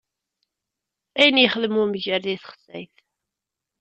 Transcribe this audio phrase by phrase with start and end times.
[1.19, 2.95] Ayen ixdem umger di texsayt.